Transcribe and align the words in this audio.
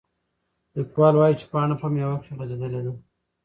لیکوال 0.75 1.13
وایي 1.15 1.35
چې 1.39 1.45
پاڼه 1.51 1.75
په 1.81 1.87
میوه 1.93 2.17
کې 2.23 2.31
غځېدلې 2.37 2.81
ده. 2.85 2.93